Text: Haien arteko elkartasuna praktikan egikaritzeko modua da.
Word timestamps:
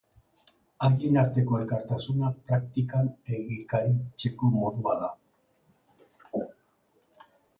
Haien 0.85 1.17
arteko 1.23 1.57
elkartasuna 1.63 2.31
praktikan 2.47 3.11
egikaritzeko 3.37 4.51
modua 4.57 4.97
da. 5.05 5.13